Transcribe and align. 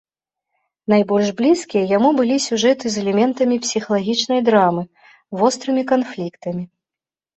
Найбольш 0.93 1.27
блізкія 1.41 1.83
яму 1.97 2.09
былі 2.19 2.37
сюжэты 2.47 2.85
з 2.93 3.03
элементамі 3.03 3.55
псіхалагічнай 3.67 4.41
драмы, 4.51 4.83
вострымі 5.43 5.83
канфліктамі. 5.93 6.63